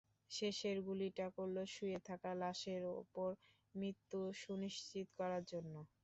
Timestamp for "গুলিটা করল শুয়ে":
0.87-1.99